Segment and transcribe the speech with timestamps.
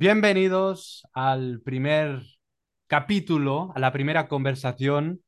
[0.00, 2.22] Bienvenidos al primer
[2.86, 5.20] capítulo, a la primera conversación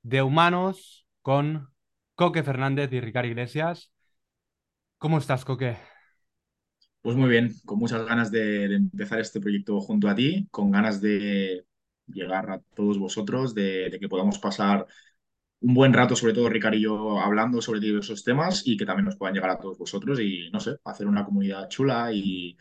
[0.00, 1.68] de Humanos con
[2.14, 3.92] Coque Fernández y Ricardo Iglesias.
[4.96, 5.76] ¿Cómo estás, Coque?
[7.02, 11.02] Pues muy bien, con muchas ganas de, empezar este proyecto junto a ti, con ganas
[11.02, 11.66] de
[12.06, 14.86] llegar a todos vosotros, de, de que podamos pasar
[15.60, 19.04] un buen rato, sobre todo Ricardo y yo, hablando sobre diversos temas y que también
[19.04, 22.56] nos puedan llegar a todos vosotros y, no sé, hacer una comunidad chula y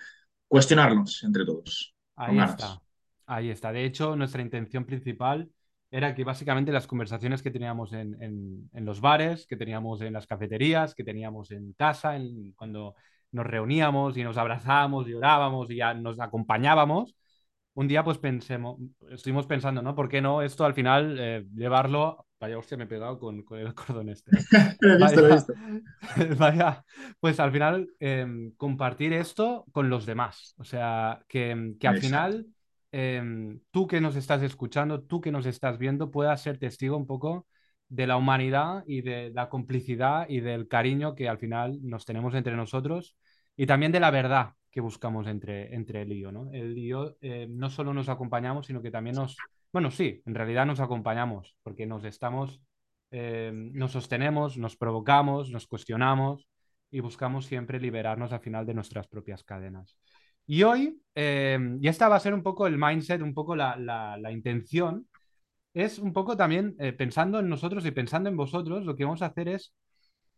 [0.54, 2.82] cuestionarnos entre todos, Ahí está,
[3.26, 3.72] ahí está.
[3.72, 5.50] De hecho, nuestra intención principal
[5.92, 10.14] era que básicamente las conversaciones que teníamos en, en- en los bares, que teníamos en
[10.14, 12.96] las cafeterías, que teníamos en casa, en- cuando
[13.32, 17.16] nos reuníamos y nos abrazábamos y orábamos y ya nos acompañábamos,
[17.76, 18.80] un día pues pensemos,
[19.12, 19.96] estuvimos pensando, ¿no?
[19.96, 22.28] ¿Por qué no esto al final eh, llevarlo?
[22.44, 24.30] Vaya, hostia, me he pegado con, con el cordón este.
[24.82, 25.54] Lo he visto, lo he Vaya, visto.
[26.38, 26.86] vaya,
[27.22, 30.54] pues al final em, compartir esto con los demás.
[30.58, 32.02] O sea, que, que al Exacto.
[32.02, 32.48] final
[32.92, 37.08] em, tú que nos estás escuchando, tú que nos estás viendo, puedas ser testigo un
[37.08, 37.48] poco
[37.88, 42.36] de la humanidad y de la complicidad y del cariño que al final nos tenemos
[42.36, 43.16] entre nosotros
[43.56, 46.52] y también de la verdad que buscamos entre, entre él y yo, ¿no?
[46.52, 49.38] Él y yo eh, no solo nos acompañamos, sino que también nos,
[49.74, 52.62] bueno, sí, en realidad nos acompañamos porque nos estamos
[53.16, 56.48] eh, nos sostenemos, nos provocamos, nos cuestionamos
[56.90, 59.98] y buscamos siempre liberarnos al final de nuestras propias cadenas.
[60.48, 63.78] Y hoy, eh, y esta va a ser un poco el mindset, un poco la,
[63.78, 65.08] la, intención,
[65.74, 69.22] es un poco también eh, pensando en nosotros y pensando en vosotros, lo que vamos
[69.22, 69.74] a hacer es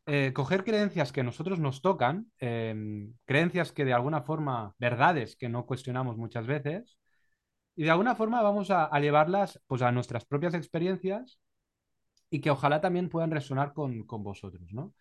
[0.06, 5.50] eh, coger creencias que a nosotros nos tocan, creencias que de alguna forma, verdades que
[5.50, 6.98] no cuestionamos muchas veces,
[7.76, 11.40] y de alguna forma vamos a, llevarlas pues, a nuestras propias experiencias
[12.30, 14.94] y que ojalá también puedan resonar con, con vosotros, ¿no?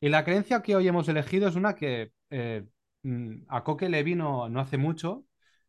[0.00, 2.64] Y la creencia que hoy hemos elegido es una que eh,
[3.02, 5.24] mm, a Coque le vino no hace mucho,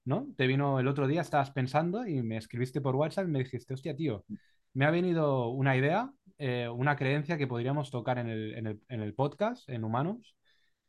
[0.05, 0.27] ¿no?
[0.37, 3.73] Te vino el otro día, estabas pensando y me escribiste por WhatsApp y me dijiste,
[3.73, 4.25] hostia, tío,
[4.73, 9.13] me ha venido una idea, eh, una creencia que podríamos tocar en el, en el,
[9.15, 10.35] podcast, en Humanos,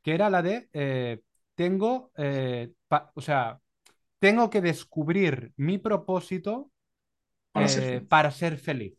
[0.02, 1.20] que era la de, eh,
[1.54, 2.12] tengo,
[3.14, 3.60] o sea,
[4.20, 6.70] tengo que descubrir mi propósito
[7.52, 8.08] Para ser eh, feliz.
[8.08, 8.94] para ser feliz.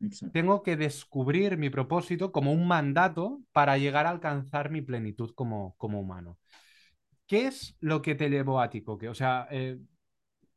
[0.00, 0.32] Exacto.
[0.32, 5.74] tengo que descubrir mi propósito como un mandato para llegar a alcanzar mi plenitud como,
[5.76, 6.38] como humano.
[7.26, 9.08] ¿Qué es lo que te llevó a ti, Coque?
[9.08, 9.78] O sea, eh,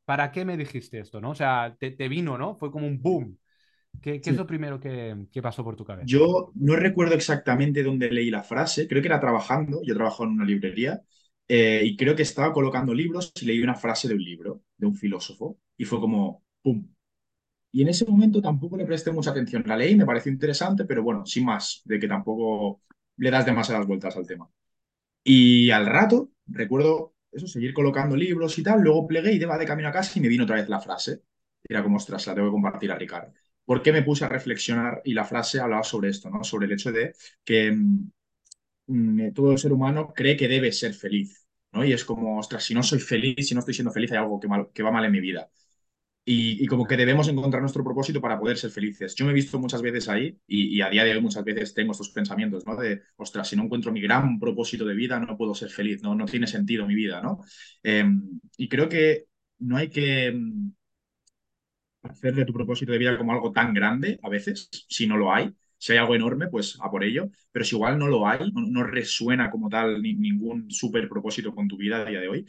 [0.06, 1.32] ¿para qué me dijiste esto, no?
[1.32, 2.58] O sea, te, te vino, ¿no?
[2.58, 3.40] Fue como un boom.
[4.02, 6.16] ¿Qué, qué es lo primero que, que pasó por tu cabeza?
[6.16, 10.32] Yo no recuerdo exactamente dónde leí la frase, creo que era trabajando, yo trabajo en
[10.32, 11.02] una librería,
[11.48, 14.88] eh, y creo que estaba colocando libros y leí una frase de un libro, de
[14.88, 16.88] un filósofo, y fue como, ¡pum!
[17.72, 19.64] Y en ese momento tampoco le presté mucha atención.
[19.66, 22.82] La leí, me pareció interesante, pero bueno, sin más, de que tampoco
[23.18, 24.50] le das demasiadas vueltas al tema.
[25.24, 29.66] Y al rato, recuerdo eso, seguir colocando libros y tal, luego plegué y iba de
[29.66, 31.24] camino a casa y me vino otra vez la frase.
[31.64, 33.34] Era como, ostras, la tengo que compartir a Ricardo.
[33.66, 36.44] ¿Por qué me puse a reflexionar y la frase hablaba sobre esto, ¿no?
[36.44, 38.12] Sobre el hecho de que mm,
[39.34, 41.86] todo ser humano cree que debe ser feliz, ¿no?
[41.86, 44.40] Y es como, ostras, si no soy feliz, si no estoy siendo feliz, hay algo
[44.40, 45.50] que, va mal en mi vida.
[46.26, 49.16] Y, como que debemos encontrar nuestro propósito para poder ser felices.
[49.16, 51.92] Yo me he visto muchas veces ahí y, a día de hoy muchas veces tengo
[51.92, 52.76] estos pensamientos, ¿no?
[52.78, 56.26] De, ostras, si no encuentro mi gran propósito de vida, no puedo ser feliz, no,
[56.26, 57.40] tiene sentido mi vida, ¿no?
[57.84, 58.06] Eh,
[58.58, 59.26] y creo que
[59.60, 60.72] no hay que mm,
[62.04, 65.34] hacer de tu propósito de vida como algo tan grande a veces, si no lo
[65.34, 65.54] hay.
[65.84, 67.30] Si hay algo enorme, pues a por ello.
[67.52, 71.68] Pero si igual no lo hay, no, resuena como tal ni- ningún super propósito con
[71.68, 72.46] tu vida a día de hoy,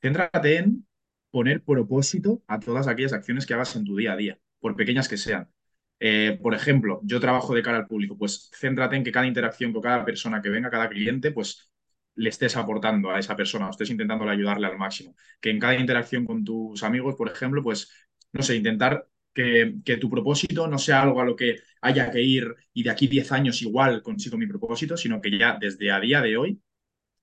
[0.00, 0.86] céntrate en
[1.30, 5.08] poner propósito a todas aquellas acciones que hagas en tu día a día, por pequeñas
[5.08, 5.50] que sean.
[5.98, 9.72] Eh, por ejemplo, yo trabajo de cara al público, pues céntrate en que cada interacción
[9.72, 11.70] con cada persona que venga, cada cliente, pues
[12.14, 15.14] le estés aportando a esa persona, estés intentando ayudarle al máximo.
[15.40, 17.90] Que en cada interacción con tus amigos, por ejemplo, pues,
[18.32, 22.22] no sé, intentar que, que tu propósito no sea algo a lo que haya que
[22.22, 26.00] ir y de aquí 10 años igual consigo mi propósito, sino que ya desde a
[26.00, 26.60] día de hoy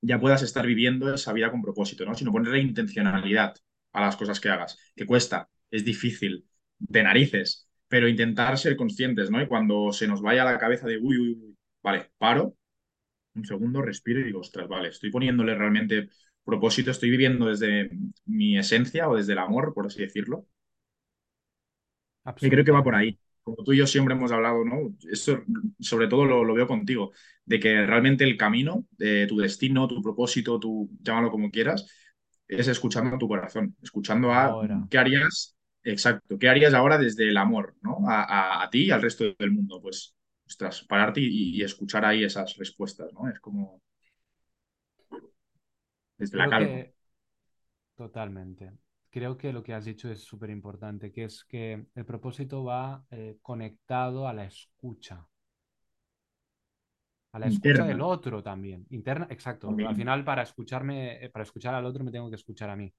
[0.02, 2.16] ya puedas estar viviendo esa vida con propósito, ¿no?
[2.16, 3.56] Sino ponerle intencionalidad
[3.94, 6.46] a las cosas que hagas, que cuesta, es difícil,
[6.80, 9.42] de narices, pero intentar ser conscientes, ¿no?
[9.42, 12.56] Y cuando se nos vaya a la cabeza de, uy, uy, uy, vale, paro,
[13.36, 16.10] un segundo, respiro y digo, ostras, vale, estoy poniéndole realmente
[16.44, 17.90] propósito, estoy viviendo desde
[18.26, 20.48] mi esencia o desde el amor, por así decirlo,
[22.40, 23.18] y creo que va por ahí.
[23.44, 24.96] Como tú y yo siempre hemos hablado, ¿no?
[25.12, 25.44] Esto
[25.80, 27.12] sobre todo lo, lo veo contigo,
[27.46, 31.86] de que realmente el camino, de tu destino, tu propósito, tu, llámalo como quieras,
[32.48, 34.90] es escuchando a tu corazón, escuchando a Ahora.
[34.90, 38.08] qué harías, exacto, qué harías ahora desde el amor, ¿no?
[38.10, 39.82] A, a- a ti y al resto del mundo.
[39.82, 40.16] Pues,
[40.48, 43.30] ostras, pararte y, y escuchar ahí esas respuestas, ¿no?
[43.30, 43.82] Es como
[46.18, 46.82] desde la calma.
[46.82, 46.94] que
[47.96, 48.78] Totalmente.
[49.14, 53.06] Creo que lo que has dicho es súper importante, que es que el propósito va
[53.12, 55.28] eh, conectado a la escucha,
[57.32, 58.86] a la escucha del Interna otro también.
[58.90, 59.70] Interna, exacto.
[59.70, 62.94] Al final, para escucharme, eh, para escuchar al otro, me tengo que escuchar a mí.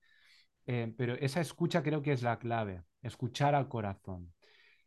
[0.67, 4.33] Eh, pero esa escucha creo que es la clave, escuchar al corazón.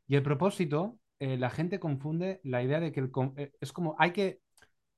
[0.08, 3.96] Y el propósito, eh, la gente confunde la idea de que el eh, es como
[4.00, 4.40] hay que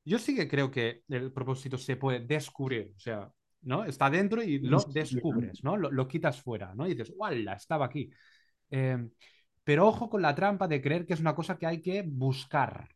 [0.06, 3.32] Yo sí que creo que el propósito se puede descubrir, o sea,
[3.62, 3.86] ¿no?
[3.86, 5.78] Está dentro y lo descubres, ¿no?
[5.78, 6.88] Lo, lo quitas fuera, ¿no?
[6.88, 7.54] Y dices, ¡wala!
[7.54, 8.10] Estaba aquí.
[8.72, 8.98] Eh,
[9.64, 12.90] pero ojo con la trampa de creer que es una cosa que hay que buscar,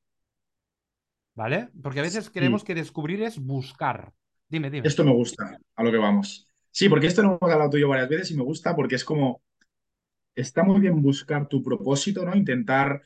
[1.39, 1.59] ¿vale?
[1.83, 4.13] Porque a veces creemos Sí, que descubrir es buscar.
[4.49, 4.91] Dime, dime.
[4.91, 6.47] esto me gusta, a lo que vamos.
[6.71, 8.95] Sí, porque esto lo hemos hablado tú y yo varias veces y me gusta porque
[8.95, 9.41] es como,
[10.35, 12.35] está muy bien buscar tu propósito, ¿no?
[12.35, 13.03] Intentar,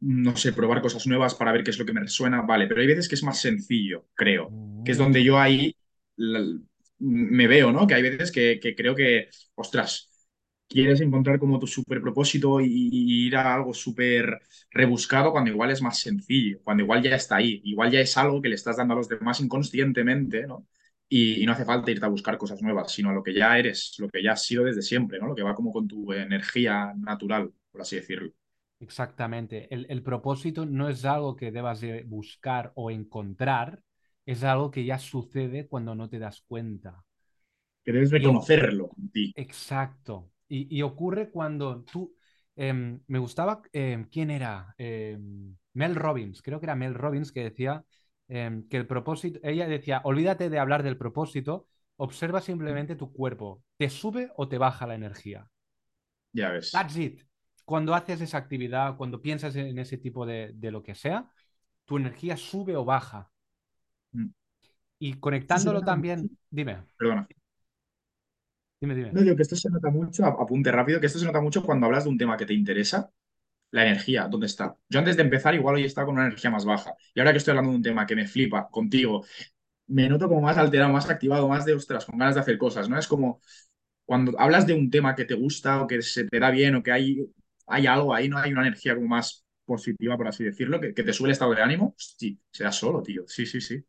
[0.00, 2.80] no sé, probar cosas nuevas para ver qué es lo que me resuena, vale, pero
[2.80, 4.54] hay veces que es más sencillo, creo,
[4.84, 5.74] que es donde Mucho yo ahí
[6.16, 6.60] la-
[6.98, 7.86] me veo, ¿no?
[7.86, 10.10] Que hay veces que, creo que, ostras,
[10.68, 14.40] quieres encontrar como tu súper propósito y, ir a algo súper
[14.70, 18.42] rebuscado cuando igual es más sencillo, cuando igual ya está ahí, igual ya es algo
[18.42, 20.66] que le estás dando a los demás inconscientemente, ¿no?
[21.08, 23.58] Y, y no hace falta irte a buscar cosas nuevas, sino a lo que ya
[23.58, 25.28] eres, lo que ya has sido desde siempre, ¿no?
[25.28, 28.32] Lo que va como con tu energía natural, por así decirlo.
[28.80, 29.72] Exactamente.
[29.74, 33.82] El, el propósito no es algo que debas de buscar o encontrar,
[34.32, 37.04] es algo que ya sucede cuando no te das cuenta.
[37.84, 39.24] Que debes reconocerlo ti.
[39.34, 40.30] Exacto.
[40.48, 42.14] Y, y ocurre cuando tú...
[42.56, 43.62] em, me gustaba...
[43.72, 44.74] em, ¿quién era?
[44.78, 46.42] Em, Mel Robbins.
[46.42, 47.84] Creo que era Mel Robbins que decía
[48.28, 49.40] que el propósito...
[49.42, 51.66] Ella decía, olvídate de hablar del propósito,
[51.96, 53.62] observa simplemente tu cuerpo.
[53.78, 55.48] ¿Te sube o te baja la energía?
[56.34, 56.72] Ya ves.
[56.72, 57.22] That's it.
[57.64, 61.30] Cuando haces esa actividad, cuando piensas en ese tipo de, de lo que sea,
[61.84, 63.30] tu energía sube o baja.
[64.14, 64.28] Mm.
[65.00, 65.84] Y conectándolo mucho.
[65.84, 66.38] también...
[66.50, 67.28] Dime, Perdona.
[68.80, 69.14] dime, dime.
[69.14, 71.62] No digo que esto se nota mucho, ap- apunte rápido, que esto se nota mucho
[71.62, 73.10] cuando hablas de un tema que te interesa
[73.72, 74.76] La energía, ¿dónde está?
[74.88, 76.94] Yo antes de empezar igual hoy estaba con una energía más baja.
[77.14, 79.26] Y ahora que estoy hablando de un tema que me flipa contigo,
[79.88, 82.88] me noto como más alterado, más activado, más de ostras, con ganas de hacer cosas,
[82.90, 82.98] ¿no?
[82.98, 83.40] Es como
[84.06, 86.82] cuando hablas de un tema que te gusta o que se te da bien o
[86.84, 87.26] que hay,
[87.68, 88.38] hay algo ahí, ¿no?
[88.38, 91.54] Hay una energía como más positiva, por así decirlo, que, que te sube el estado
[91.54, 91.94] de ánimo.
[91.98, 93.24] Sí, se da solo, tío.
[93.28, 93.84] Sí, sí, sí.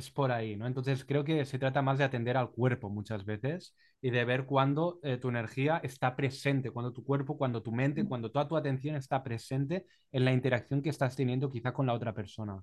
[0.00, 0.66] Es por ahí, ¿no?
[0.66, 4.46] Entonces creo que se trata más de atender al cuerpo muchas veces y de ver
[4.46, 8.56] cuando eh, tu energía está presente, cuando tu cuerpo, cuando tu mente, cuando toda tu
[8.56, 12.62] atención está presente en la interacción que estás teniendo quizá con la otra persona.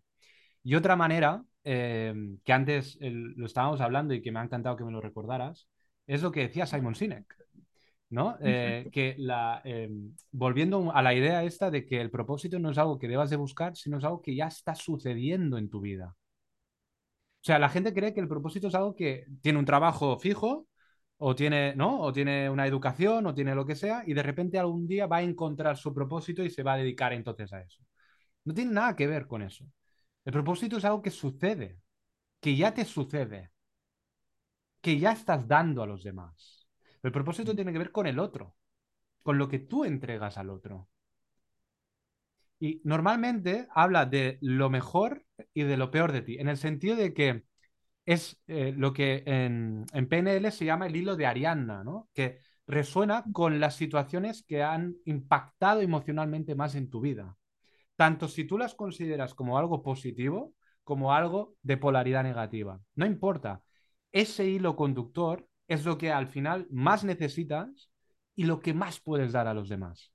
[0.63, 2.13] Y otra manera, eh,
[2.43, 5.67] que antes eh, lo estábamos hablando y que me ha encantado que me lo recordaras,
[6.07, 7.35] es lo que decía Simon Sinek,
[8.09, 8.37] ¿no?
[8.41, 9.89] Eh, que la, eh,
[10.31, 13.35] volviendo a la idea esta de que el propósito no es algo que debas de
[13.35, 16.15] buscar, sino es algo que ya está sucediendo en tu vida.
[17.41, 20.67] O sea, la gente cree que el propósito es algo que tiene un trabajo fijo
[21.17, 22.01] o tiene, ¿no?
[22.01, 25.17] O tiene una educación o tiene lo que sea y de repente algún día va
[25.17, 27.83] a encontrar su propósito y se va a dedicar entonces a eso.
[28.45, 29.65] No tiene nada que ver con eso.
[30.25, 31.79] El propósito es algo que sucede,
[32.41, 33.51] que ya te sucede,
[34.81, 36.67] que ya estás dando a los demás.
[37.03, 38.55] El propósito tiene que ver con el otro,
[39.23, 40.89] con lo que tú entregas al otro.
[42.59, 46.95] Y normalmente habla de lo mejor y de lo peor de ti, en el sentido
[46.95, 47.43] de que
[48.05, 52.09] es eh, lo que en, en PNL se llama el hilo de Ariadna, ¿no?
[52.13, 57.35] Que resuena con las situaciones que han impactado emocionalmente más en tu vida.
[57.95, 60.53] Tanto si tú las consideras como algo positivo
[60.83, 62.79] como algo de polaridad negativa.
[62.95, 63.61] No importa.
[64.13, 67.91] Ese hilo conductor es lo que al final más necesitas
[68.37, 70.13] y lo que más puedes dar a los demás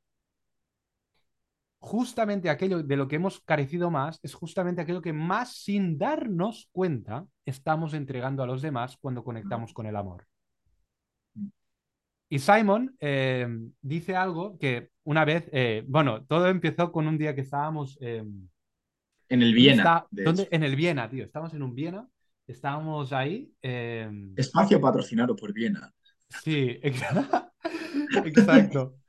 [1.83, 6.69] justamente aquello de lo que hemos carecido más es justamente aquello que más sin darnos
[6.71, 10.25] cuenta estamos entregando a los demás cuando conectamos con el amor.
[12.29, 13.49] Y Simon eh,
[13.81, 18.25] dice algo que una vez, eh, bueno, todo empezó con un día que estábamos, eh,
[19.29, 20.07] En el ¿dónde Viena, está?
[20.09, 20.49] ¿Dónde?
[20.53, 22.09] En el Viena, tío, estábamos en un Viena,
[22.47, 25.93] estábamos ahí, eh, Espacio patrocinado por Viena.
[26.45, 26.79] sí,
[28.25, 29.02] exacto.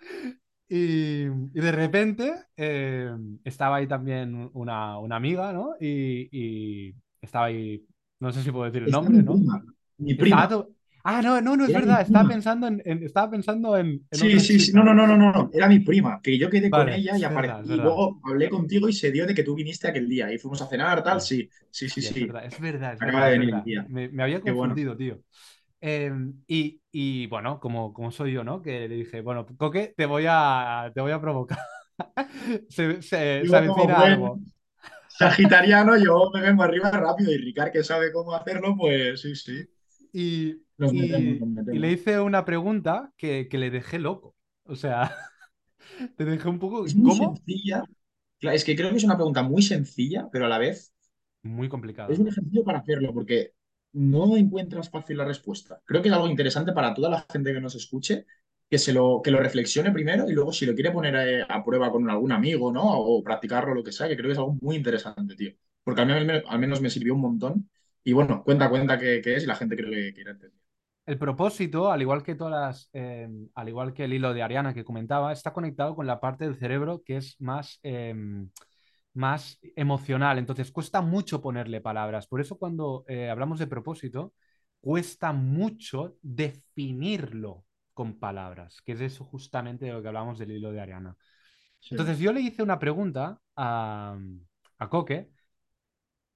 [0.69, 1.29] Y, y
[1.61, 3.11] de repente eh,
[3.43, 5.75] estaba ahí también una, una amiga, ¿no?
[5.79, 7.85] Y, y estaba ahí,
[8.19, 9.39] no sé si puedo decir el Está nombre, mi ¿no?
[9.39, 9.63] prima.
[9.97, 10.53] Mi prima.
[11.03, 12.01] Ah, no, no, no es Era verdad.
[12.01, 14.71] Estaba pensando en, en- estaba pensando en, en Sí, sí, sí.
[14.73, 15.49] No, no, no, no, no.
[15.53, 17.55] Era mi prima, que yo quedé con Vale, ella y aparecí.
[17.55, 20.37] verdad, Y luego hablé contigo y se dio de que tú viniste aquel día y
[20.37, 21.19] fuimos a cenar, tal.
[21.21, 21.49] Sí.
[21.71, 22.19] Sí, sí, sí, Hostia, es sí.
[22.19, 23.69] verdad, es verdad, es verdad, es verdad.
[23.87, 24.81] Me, me había Qué bueno.
[24.81, 25.21] confundido, tío.
[25.85, 26.11] Eh,
[26.47, 28.61] y, y, bueno, como, como soy yo, ¿no?
[28.61, 31.59] Que le dije, bueno, Coque, te voy a, te voy a provocar.
[32.69, 34.41] Se, se, se avecina algo.
[35.07, 39.65] sagitariano, yo me vengo arriba rápido y Ricard, que sabe cómo hacerlo, pues sí, sí.
[40.11, 44.35] Y, Nos metemos, y- le hice una pregunta que, que le dejé loco.
[44.65, 45.15] O sea,
[46.17, 46.85] te dejé un poco...
[46.85, 47.35] Es muy ¿Cómo?
[47.35, 47.83] sencilla.
[48.41, 50.93] Es que creo que es una pregunta muy sencilla, pero a la vez
[51.43, 51.69] Muy
[52.07, 52.19] es complicada.
[52.19, 53.53] un ejercicio para hacerlo, porque
[53.93, 55.81] no encuentras fácil la respuesta.
[55.85, 58.25] Creo que es algo interesante para toda la gente que nos escuche,
[58.69, 61.63] que se lo, que lo reflexione primero y luego si lo quiere poner eh, a,
[61.63, 62.83] prueba con algún amigo, ¿no?
[62.83, 65.51] O practicarlo, lo que sea, que creo que es algo muy interesante, tío.
[65.83, 67.69] Porque al menos, al menos me sirvió un montón.
[68.03, 70.59] Y bueno, cuenta, cuenta qué, es y la gente creo que quiere entender.
[71.05, 74.73] El propósito, al igual que todas las, eh, al igual que el hilo de Ariana
[74.73, 78.15] que comentaba, está conectado con la parte del cerebro que es más, eh,
[79.13, 80.37] más emocional.
[80.39, 82.27] Entonces cuesta mucho ponerle palabras.
[82.27, 84.33] Por eso cuando eh, hablamos de propósito,
[84.81, 90.71] cuesta mucho definirlo con palabras, que es eso justamente de lo que hablamos del hilo
[90.71, 91.15] de Ariana.
[91.79, 91.95] Sí.
[91.95, 94.17] Entonces yo le hice una pregunta a,
[94.79, 95.29] a Coque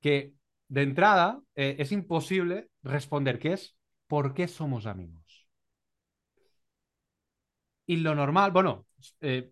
[0.01, 0.33] que
[0.69, 5.47] de entrada eh, es imposible responder, que es ¿por qué somos amigos?
[7.85, 8.85] Y lo normal, bueno,
[9.21, 9.51] eh,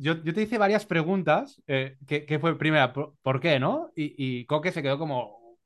[0.00, 3.92] yo, yo te hice varias preguntas, eh, que, que fue primera, ¿por, por qué, no?
[3.96, 5.58] Y, y Coque se quedó como,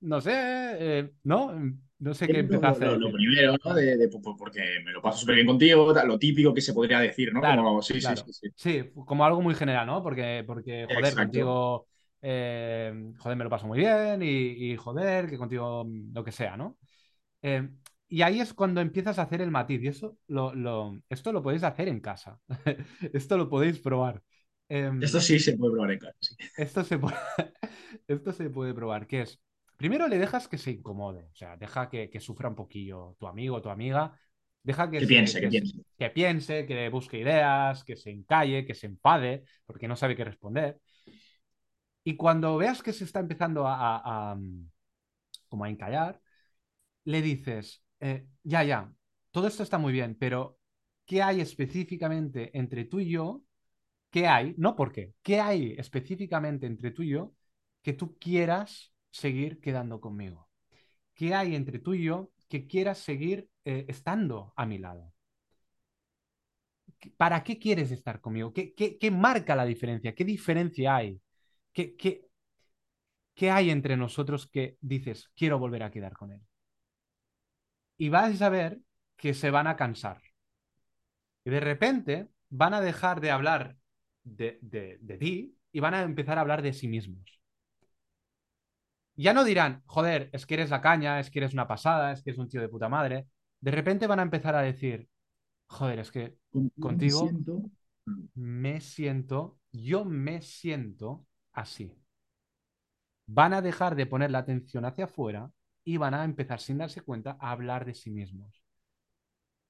[0.00, 1.52] no sé, eh, ¿no?
[1.98, 3.12] No sé qué Lo, empezaste a lo- lo decir.
[3.12, 3.74] primero, ¿no?
[3.74, 6.98] De, de- pues, porque me lo paso súper bien contigo, lo típico que se podría
[7.00, 7.40] decir, ¿no?
[7.40, 8.16] Claro, Como, sí, sí, claro.
[8.16, 8.48] sí, sí.
[8.54, 10.02] Sí, como algo muy general, ¿no?
[10.02, 11.16] Porque, porque joder, Exacto.
[11.16, 11.86] contigo,
[12.22, 16.56] eh, joder, me lo paso muy bien y, y, joder, que contigo lo que sea,
[16.56, 16.78] ¿no?
[17.42, 17.68] Eh,
[18.08, 19.82] y ahí es cuando empiezas a hacer el matiz.
[19.82, 22.40] Y eso lo, lo- esto lo podéis hacer en casa.
[23.12, 24.22] Esto lo podéis probar.
[25.00, 26.36] Esto Em, sí se puede probar en casa, sí.
[26.56, 27.16] esto se puede,
[28.08, 29.06] esto se puede probar.
[29.06, 29.40] ¿Qué es?
[29.76, 31.28] Primero le dejas que se incomode.
[31.32, 34.18] O sea, deja que, que sufra un poquillo tu amigo tu amiga.
[34.62, 35.78] Deja que, Que se, piense, que que, se- piense.
[35.98, 40.24] que piense, que busque ideas, que se encalle, que se enfade, porque no sabe qué
[40.24, 40.80] responder.
[42.04, 44.38] Y cuando veas que se está empezando a, a- a,
[45.48, 46.20] como a encallar,
[47.04, 48.92] le dices, eh, ya, ya,
[49.30, 50.58] todo esto está muy bien, pero
[51.06, 53.42] ¿qué hay específicamente entre tú y yo?
[54.10, 54.54] ¿Qué hay?
[54.58, 55.14] No por qué.
[55.22, 57.34] ¿Qué hay específicamente entre tú y yo
[57.82, 60.48] que tú quieras seguir quedando conmigo?
[61.14, 65.12] ¿Qué hay entre tú y yo que quieras seguir eh, estando a mi lado?
[67.16, 68.52] ¿Para qué quieres estar conmigo?
[68.52, 70.14] ¿Qué, qué, qué marca la diferencia?
[70.14, 71.20] ¿Qué diferencia hay?
[71.72, 72.26] ¿Qué, qué,
[73.34, 76.40] ¿Qué hay entre nosotros que dices, quiero volver a quedar con él?
[77.98, 78.80] Y vais a ver
[79.16, 80.20] que se van a cansar.
[81.44, 83.76] Y de repente van a dejar de hablar
[84.24, 87.40] de, de, de ti y van a empezar a hablar de sí mismos.
[89.16, 92.22] Ya no dirán, joder, es que eres la caña, es que eres una pasada, es
[92.22, 93.26] que eres un tío de puta madre.
[93.60, 95.08] De repente van a empezar a decir,
[95.68, 96.36] joder, es que
[96.78, 97.70] Contigo me siento.
[98.34, 101.92] me siento, yo me siento así.
[103.28, 105.50] Van a dejar de poner la atención hacia afuera
[105.86, 108.60] y van a empezar sin darse cuenta a hablar de sí mismos.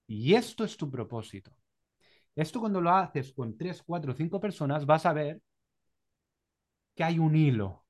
[0.08, 1.52] Y esto es tu propósito.
[2.34, 5.42] Esto cuando lo haces con tres, cuatro, cinco personas vas a ver
[6.94, 7.84] que hay un hilo.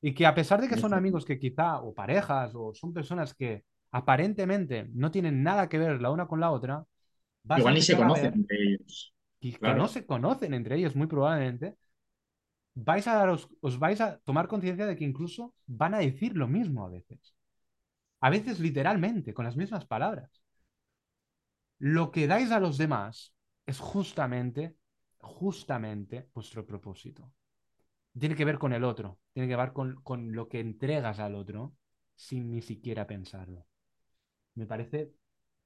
[0.00, 3.34] Y que a pesar de que son amigos que quizá, o parejas, o son personas
[3.34, 6.84] que aparentemente no tienen nada que ver la una con la otra,
[7.42, 9.12] vas a Igual ni se conocen entre ellos.
[9.40, 11.76] que, que no se conocen entre ellos muy probablemente,
[12.86, 13.14] vais a
[13.68, 17.34] os vais a tomar conciencia de que incluso van a decir lo mismo a veces.
[18.20, 20.30] A veces literalmente, con las mismas palabras.
[21.78, 23.34] Lo que dais a los demás
[23.66, 24.76] es justamente,
[25.18, 27.32] justamente vuestro propósito.
[28.18, 31.34] Tiene que ver con el otro, tiene que ver con, con lo que entregas al
[31.34, 31.74] otro
[32.16, 33.66] sin ni siquiera pensarlo.
[34.54, 35.12] Me parece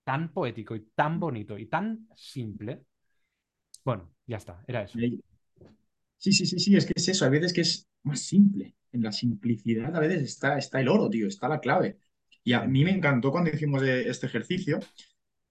[0.04, 2.84] tan poético y tan bonito y tan simple.
[3.84, 4.98] Bueno, ya está, era eso.
[6.22, 7.24] Sí, sí, sí, sí, es que es eso.
[7.24, 8.76] A veces que es más simple.
[8.92, 11.98] En la simplicidad a veces está, está el oro, tío, está la clave.
[12.44, 14.78] Y a mí me encantó cuando hicimos eh, este ejercicio,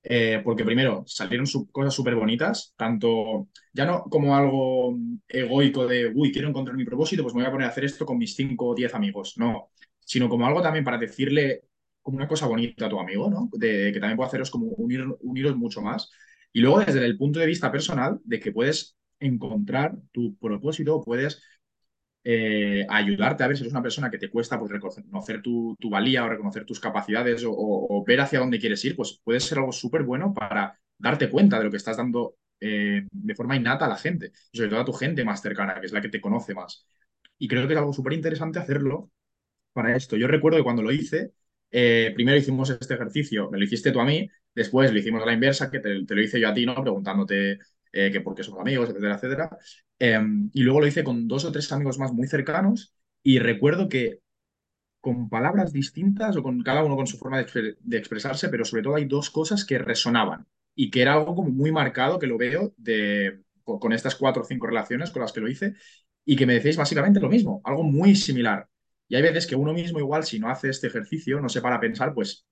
[0.03, 4.97] eh, porque primero salieron cosas súper bonitas, tanto ya no como algo
[5.27, 8.05] egoico de, uy, quiero encontrar mi propósito, pues me voy a poner a hacer esto
[8.05, 11.63] con mis 5 o 10 amigos, no, sino como algo también para decirle
[12.01, 13.49] como una cosa bonita a tu amigo, ¿no?
[13.53, 16.11] De que también puede haceros como unir, uniros mucho más.
[16.53, 21.41] Y luego desde el punto de vista personal, de que puedes encontrar tu propósito, puedes
[22.23, 25.89] eh, ayudarte a ver si eres una persona que te cuesta pues, reconocer tu, tu
[25.89, 29.71] valía o reconocer tus capacidades o, ver hacia dónde quieres ir, pues puede ser algo
[29.71, 33.89] súper bueno para darte cuenta de lo que estás dando eh, de forma innata a
[33.89, 36.53] la gente sobre todo a tu gente más cercana, que es la que te conoce
[36.53, 36.85] más.
[37.37, 39.11] Y creo que es algo súper interesante hacerlo
[39.73, 40.17] para esto.
[40.17, 41.33] Yo recuerdo que cuando lo hice,
[41.71, 45.25] eh, primero hicimos este ejercicio, me lo hiciste tú a mí, después lo hicimos a
[45.25, 46.75] la inversa, que te, te lo hice yo a ti, ¿no?
[46.75, 47.59] Preguntándote
[47.91, 49.57] eh, que por qué somos amigos, etcétera, etcétera.
[49.99, 50.19] Eh,
[50.53, 52.93] y luego lo hice con dos o tres amigos más muy cercanos
[53.23, 54.21] y recuerdo que
[55.01, 58.95] con palabras distintas o con cada uno con su forma de, expresarse, pero sobre todo
[58.95, 62.73] hay dos cosas que resonaban y que era algo como muy marcado que lo veo
[62.77, 65.73] de, con estas cuatro o cinco relaciones con las que lo hice
[66.23, 68.69] y que me decís básicamente lo mismo, algo muy similar.
[69.07, 71.79] Y hay veces que uno mismo igual si no hace este ejercicio, no se para
[71.79, 72.45] pensar, pues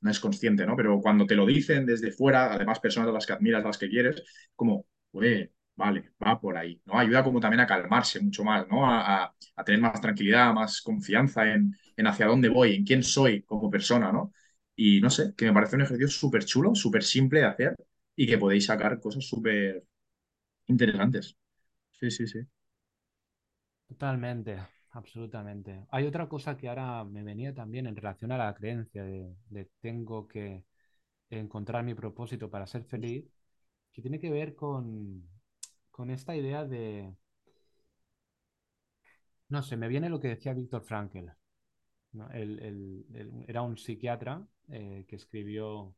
[0.00, 0.76] no es consciente, ¿no?
[0.76, 3.78] Pero cuando te lo dicen desde fuera, además personas a las que admiras, a las
[3.78, 4.22] que quieres,
[4.54, 6.98] como, pues, vale, va por ahí, ¿no?
[6.98, 8.86] Ayuda como también a calmarse mucho más, ¿no?
[8.86, 13.02] A, a- a tener más tranquilidad, más confianza en, en hacia dónde voy, en quién
[13.02, 14.32] soy como persona, ¿no?
[14.76, 17.76] Y no sé, que me parece un ejercicio súper chulo, súper simple de hacer
[18.16, 19.84] y que podéis sacar cosas súper
[20.68, 21.36] interesantes.
[22.00, 22.40] Sí, sí, sí.
[23.88, 24.56] Totalmente,
[24.92, 25.86] absolutamente.
[25.90, 29.70] Hay otra cosa que ahora me venía también en relación a la creencia de, de
[29.80, 30.64] tengo que
[31.30, 33.26] encontrar mi propósito para ser feliz,
[33.92, 35.24] que tiene que ver con,
[35.90, 37.14] con esta idea de,
[39.48, 41.26] no sé, me viene lo que decía Víctor Frankl,
[42.12, 42.30] ¿no?
[42.32, 43.06] Él-
[43.48, 45.94] era un psiquiatra eh, que escribió,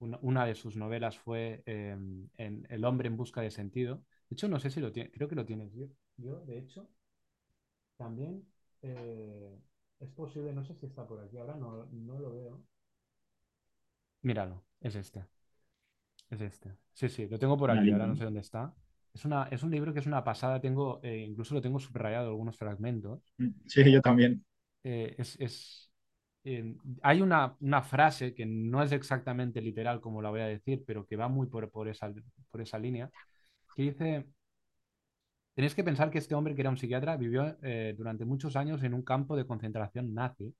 [0.00, 1.96] una, una de sus novelas fue eh,
[2.38, 3.96] en El hombre en busca de sentido.
[4.30, 5.86] De hecho, no sé si lo tiene, creo que lo tienes yo.
[6.18, 6.88] Yo, de hecho,
[7.98, 8.48] también
[8.82, 9.58] eh,
[10.00, 12.62] es posible, no sé si está por aquí ahora, no, no lo veo.
[14.22, 15.26] Míralo, es este,
[16.30, 16.76] es este.
[16.92, 18.16] Sí, sí, lo tengo por aquí, ahora no ¿no?
[18.16, 18.74] sé dónde está.
[19.14, 22.28] Es una, es un libro que es una pasada, tengo, eh, incluso lo tengo subrayado
[22.28, 23.20] algunos fragmentos.
[23.66, 24.44] Sí, yo también.
[24.84, 25.90] Eh, es, es,
[26.44, 30.84] eh, hay una, una frase que no es exactamente literal como la voy a decir,
[30.86, 32.12] pero que va muy por, por esa,
[32.50, 33.10] por esa línea,
[33.76, 34.26] que dice,
[35.58, 38.80] tenéis que pensar que este hombre, que era un psiquiatra, vivió eh, durante muchos años
[38.84, 40.54] en un campo de concentración nazi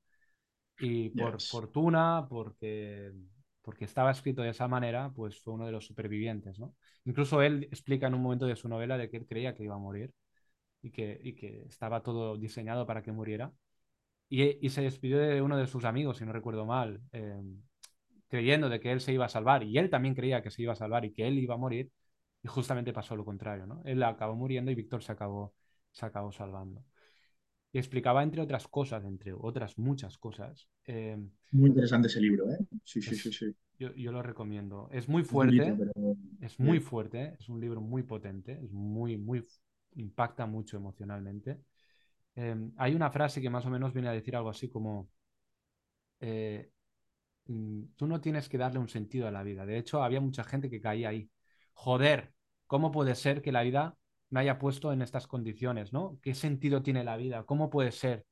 [0.80, 1.48] y por ves.
[1.50, 3.12] fortuna, porque,
[3.62, 6.74] porque estaba escrito de esa manera, pues fue uno de los supervivientes, ¿no?
[7.04, 9.76] Incluso él explica en un momento de su novela de que él creía que iba
[9.76, 10.12] a morir
[10.82, 13.52] y que, y que estaba todo diseñado para que muriera.
[14.28, 17.40] Y, y se despidió de uno de sus amigos, si no recuerdo mal, eh,
[18.28, 19.62] creyendo de que él se iba a salvar.
[19.64, 21.90] Y él también creía que se iba a salvar y que él iba a morir.
[22.42, 23.82] Y justamente pasó lo contrario, ¿no?
[23.84, 25.54] Él acabó muriendo y Víctor se acabó,
[25.92, 26.84] se acabó salvando.
[27.72, 31.18] Y explicaba, entre otras cosas, entre otras muchas cosas, eh,
[31.50, 32.58] Muy interesante ese libro, ¿eh?
[32.84, 33.54] Sí, sí, sí, es, sí.
[33.78, 34.88] yo, yo lo recomiendo.
[34.92, 35.92] Es muy Es fuerte, pero
[36.40, 39.46] es muy sí, fuerte, es un libro muy potente, es muy, muy,
[39.96, 41.62] impacta mucho emocionalmente.
[42.36, 45.10] Eh, hay una frase que más o menos viene a decir algo así como,
[46.20, 46.70] eh,
[47.46, 49.66] mm, tú no tienes que darle un sentido a la vida.
[49.66, 51.30] De hecho, había mucha gente que caía ahí.
[51.80, 52.32] Joder,
[52.66, 53.96] ¿cómo puede ser que la vida
[54.30, 56.18] me haya puesto en estas condiciones, ¿no?
[56.22, 57.44] ¿Qué sentido tiene la vida?
[57.44, 58.26] ¿Cómo puede ser?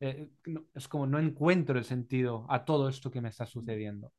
[0.00, 4.12] Eh, no- es como no encuentro el sentido a todo esto que me está sucediendo.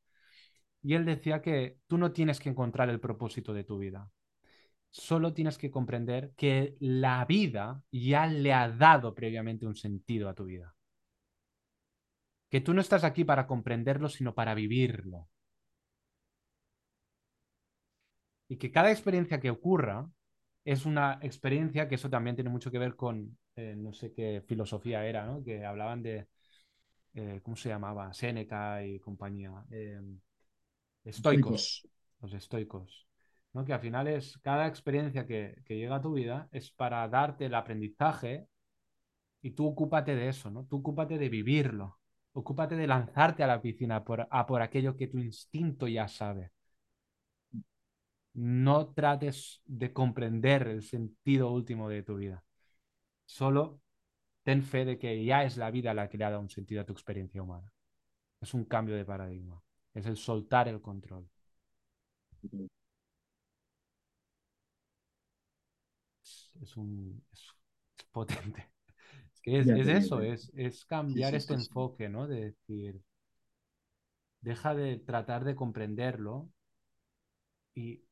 [0.82, 4.10] Y él decía que tú no tienes que encontrar el propósito de tu vida.
[4.90, 10.34] Solo tienes que comprender que la vida ya le ha dado previamente un sentido a
[10.34, 10.74] tu vida.
[12.50, 15.28] Que tú no estás aquí para comprenderlo, sino para vivirlo.
[18.48, 20.08] Y que cada experiencia que ocurra
[20.64, 24.42] es una experiencia que eso también tiene mucho que ver con, eh, no sé qué
[24.46, 25.42] filosofía era, ¿no?
[25.44, 26.28] Que hablaban de,
[27.14, 28.12] eh, ¿cómo se llamaba?
[28.12, 29.52] Séneca y compañía.
[29.70, 30.00] Eh,
[31.04, 31.90] estoicos, estoicos.
[32.20, 33.08] los estoicos.
[33.52, 33.64] ¿no?
[33.64, 37.46] Que al final es cada experiencia que, que llega a tu vida es para darte
[37.46, 38.48] el aprendizaje
[39.42, 40.64] y tú ocúpate de eso, ¿no?
[40.64, 41.98] Tú ocúpate de vivirlo.
[42.32, 46.50] Ocúpate de lanzarte a la piscina por, a por aquello que tu instinto ya sabe.
[48.34, 52.44] No trates de comprender el sentido último de tu vida.
[53.26, 53.80] Solo
[54.42, 56.82] ten fe de que ya es la vida la que le ha dado un sentido
[56.82, 57.72] a tu experiencia humana.
[58.40, 59.62] Es un cambio de paradigma.
[59.94, 61.28] Es el soltar el control.
[66.60, 67.48] Es, un, es,
[68.10, 68.70] potente.
[69.34, 72.26] Es que es, eso, es, es cambiar este enfoque, ¿no?
[72.26, 73.02] De decir,
[74.40, 76.48] deja de tratar de comprenderlo
[77.74, 78.02] y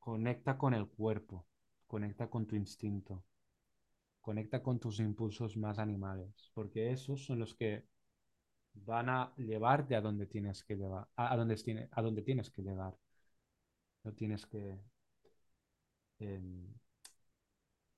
[0.00, 1.46] conecta con el cuerpo,
[1.86, 3.24] conecta con tu instinto,
[4.20, 7.84] conecta con tus impulsos más animales, porque esos son los que
[8.74, 12.62] van a llevarte a donde tienes que llevar, a, donde, tiene, a donde tienes que
[12.62, 12.94] llegar.
[14.04, 14.78] No tienes que
[16.20, 16.40] eh,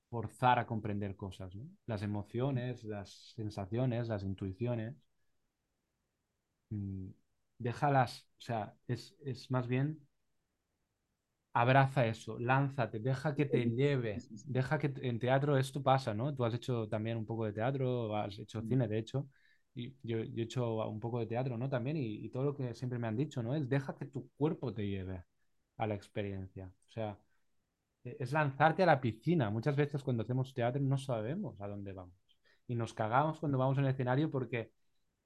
[0.09, 1.51] forzar a comprender cosas.
[1.87, 4.95] Las emociones, las sensaciones, las intuiciones,
[6.69, 7.07] mm,
[7.57, 10.05] déjalas, o sea, es, es más bien
[11.53, 16.33] abraza eso, lánzate, deja que te lleve, deja que en teatro esto pasa, ¿no?
[16.35, 19.27] Tú has hecho también un poco de teatro, has hecho cine, de hecho,
[19.75, 21.69] y yo, yo he hecho un poco de teatro, ¿no?
[21.69, 23.55] También, y, y todo lo que siempre me han dicho, ¿no?
[23.55, 25.23] Es deja que tu cuerpo te lleve
[25.77, 26.67] a la experiencia.
[26.89, 27.17] O sea,
[28.03, 29.49] e- es lanzarte a la piscina.
[29.49, 32.15] Muchas veces cuando hacemos teatro no sabemos a dónde vamos.
[32.67, 34.71] Y nos cagamos cuando vamos en el escenario porque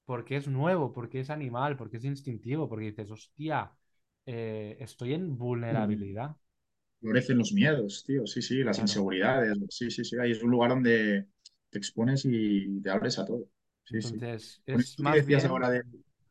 [0.05, 3.71] porque es nuevo, porque es animal, porque es instintivo, porque dices, hostia,
[4.27, 6.37] eh, estoy en vulnerabilidad.
[6.99, 8.79] Florecen los miedos, tío, sí, sí, las Claro.
[8.79, 11.27] inseguridades, sí, sí, sí, ahí es un lugar donde
[11.69, 13.47] te expones y te abres a todo,
[13.83, 14.17] sí, sí.
[14.21, 15.83] Entonces, Con es más decías bien ahora de...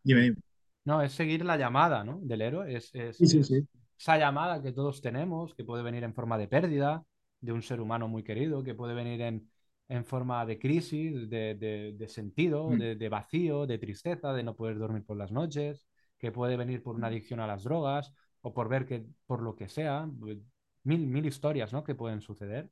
[0.03, 0.37] Dime, dime.
[0.85, 2.21] No, es seguir la llamada, ¿no?
[2.23, 2.75] Del héroe.
[2.77, 3.67] Es, es, Sí, sí, es sí.
[3.99, 7.05] esa llamada que todos tenemos, que puede venir en forma de pérdida
[7.41, 9.51] de un ser humano muy querido, que puede venir en,
[9.89, 14.43] en forma de crisis, de, de- de sentido, Mm, de, de vacío, de tristeza, de
[14.45, 15.87] no poder dormir por las noches,
[16.19, 19.57] que puede venir por una adicción a las drogas o por ver que, por lo
[19.57, 20.39] que sea, pues,
[20.85, 21.85] mil, mil historias, ¿no?
[21.85, 22.71] que pueden suceder.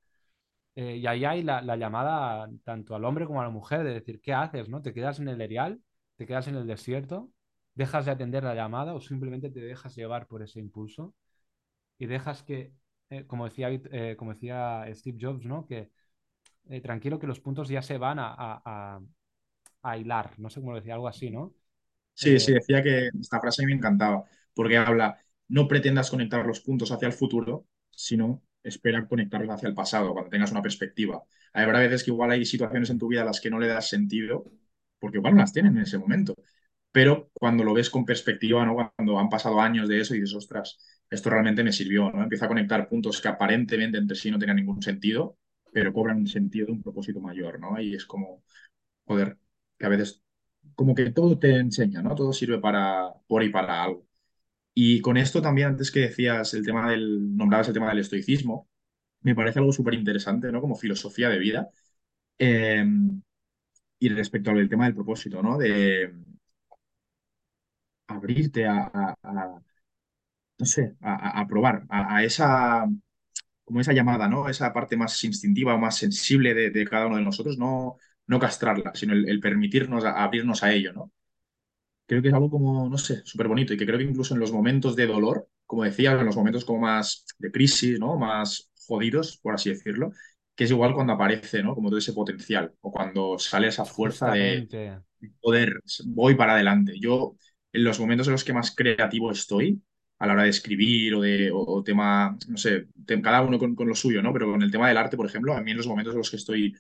[0.76, 3.94] Eh, y ahí hay la, la llamada tanto al hombre como a la mujer de
[3.94, 4.68] decir, ¿qué haces?
[4.68, 4.82] ¿no?
[4.82, 5.80] ¿Te quedas en el erial?
[6.16, 7.30] ¿Te quedas en el desierto?
[7.74, 11.14] ¿Dejas de atender la llamada o simplemente te dejas llevar por ese impulso?
[11.98, 12.72] Y dejas que,
[13.10, 15.66] eh, como decía, eh, como decía Steve Jobs, ¿no?
[15.66, 15.90] Que
[16.70, 19.00] eh, tranquilo que los puntos ya se van a, a, a-
[19.82, 21.54] a hilar, no sé cómo lo decía, algo así, ¿no?
[22.14, 24.24] Sí, sí, Eh, decía que esta frase a mí me encantaba,
[24.54, 29.74] porque habla, no pretendas conectar los puntos hacia el futuro, sino espera conectarlos hacia el
[29.74, 31.22] pasado, cuando tengas una perspectiva.
[31.52, 33.88] Habrá veces que igual hay situaciones en tu vida a las que no le das
[33.88, 34.44] sentido,
[34.98, 36.34] porque igual no las tienen en ese momento,
[36.92, 38.74] pero cuando lo ves con perspectiva, ¿no?
[38.96, 40.78] Cuando han pasado años de eso y dices, ostras,
[41.10, 42.22] esto realmente me sirvió, ¿no?
[42.22, 45.38] Empieza a conectar puntos que aparentemente entre sí no tenían ningún sentido,
[45.72, 47.80] pero cobran un sentido de un propósito mayor, ¿no?
[47.80, 48.44] Y es como,
[49.06, 49.38] joder,
[49.78, 50.23] que a veces
[50.74, 52.14] como que todo te enseña, ¿no?
[52.14, 54.06] Todo sirve para, por y para algo.
[54.74, 58.68] Y con esto también, antes que decías el tema del, nombrabas el tema del estoicismo,
[59.22, 60.60] me parece algo súper interesante, ¿no?
[60.62, 61.70] Como filosofía de vida.
[62.38, 62.84] Eh,
[63.98, 65.58] y respecto al tema del propósito, ¿no?
[65.58, 66.12] De
[68.08, 68.90] abrirte a,
[69.22, 69.60] a-
[70.58, 72.86] no sé, a, probar, a, esa,
[73.64, 74.48] como esa llamada, ¿no?
[74.48, 78.92] Esa parte más instintiva o más sensible de cada uno de nosotros, no, no castrarla,
[78.94, 81.12] sino el, el permitirnos a- abrirnos a ello, ¿no?
[82.06, 84.40] creo que es algo como, no sé, súper bonito y que creo que incluso en
[84.40, 88.16] los momentos de dolor, como decía, en los momentos como más de crisis, ¿no?
[88.18, 90.12] Más jodidos, por así decirlo,
[90.54, 91.74] que es igual cuando aparece, ¿no?
[91.74, 94.68] Como todo ese potencial o cuando sale esa fuerza de
[95.40, 96.94] poder, voy para adelante.
[97.00, 97.36] Yo,
[97.72, 99.82] en los momentos en los que más creativo estoy,
[100.18, 102.88] a la hora de escribir o de o, o tema, no sé,
[103.22, 104.32] cada uno con, con lo suyo, ¿no?
[104.32, 106.30] Pero con el tema del arte, por ejemplo, a mí en los momentos en los
[106.30, 106.74] que estoy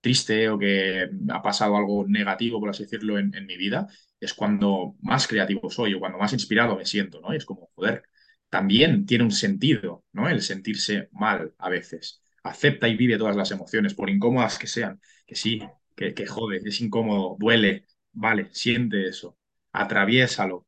[0.00, 3.86] triste o que ha pasado algo negativo, por así decirlo, en, mi vida,
[4.20, 7.32] es cuando más creativo soy o cuando más inspirado me siento, ¿no?
[7.34, 8.02] Y es como, joder,
[8.48, 10.28] también tiene un sentido, ¿no?
[10.28, 12.22] El sentirse mal a veces.
[12.44, 15.00] Acepta y vive todas las emociones, por incómodas que sean.
[15.26, 15.60] Que sí,
[15.94, 19.36] que, que jode, es incómodo, duele, vale, siente eso,
[19.72, 20.66] atraviésalo,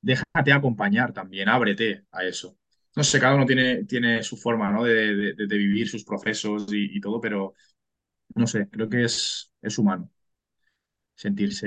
[0.00, 2.58] déjate acompañar también, ábrete a eso.
[2.96, 4.84] No sé, cada uno tiene, tiene su forma, ¿no?
[4.84, 7.54] de, de- vivir sus procesos y todo, pero
[8.36, 10.10] no sé, creo que es, es humano
[11.14, 11.66] sentirse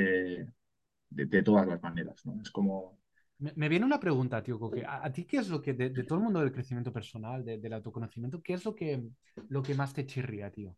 [1.10, 2.42] de, de todas las maneras, ¿no?
[2.42, 3.00] Es como,
[3.40, 4.86] Me, me viene una pregunta, tío, Coque.
[4.86, 7.44] ¿A, a ti qué es lo que, de, de todo el mundo del crecimiento personal,
[7.46, 9.04] de- del autoconocimiento, qué es lo que,
[9.50, 10.76] lo que más te chirría, tío?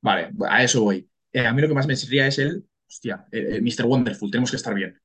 [0.00, 1.08] vale, a eso voy.
[1.32, 3.86] Eh, a mí lo que más me sirve es el, hostia, el, el Mr.
[3.86, 4.98] Wonderful, tenemos que estar bien.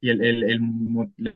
[0.00, 0.72] Y el, el-